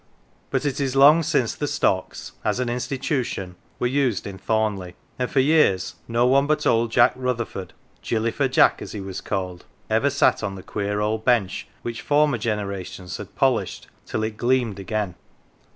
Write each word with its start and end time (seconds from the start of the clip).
But 0.49 0.65
it 0.65 0.79
is 0.79 0.95
long 0.95 1.21
since 1.21 1.53
the 1.53 1.67
stocks 1.67 2.31
as 2.43 2.59
an 2.59 2.69
institution 2.69 3.55
were 3.77 3.85
used 3.85 4.25
in 4.25 4.39
Thornleigh, 4.39 4.93
and 5.19 5.29
for 5.29 5.39
years 5.41 5.93
no 6.07 6.25
one 6.25 6.47
but 6.47 6.65
old 6.65 6.89
Jack 6.91 7.13
Rutherford" 7.15 7.73
Gilly 8.01 8.29
f 8.31 8.39
'er 8.41 8.47
Jack,"" 8.47 8.81
as 8.81 8.93
he 8.93 8.99
was 8.99 9.21
called 9.21 9.63
ever 9.91 10.09
sat 10.09 10.41
on 10.41 10.55
the 10.55 10.63
queer 10.63 11.01
old 11.01 11.23
bench 11.23 11.67
which 11.83 12.01
former 12.01 12.39
generations 12.39 13.17
had 13.17 13.35
polished 13.35 13.89
till 14.07 14.23
it 14.23 14.37
gleamed 14.37 14.79
again. 14.79 15.13